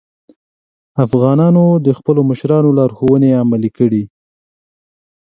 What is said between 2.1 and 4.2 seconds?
مشرانو لارښوونې عملي کړې.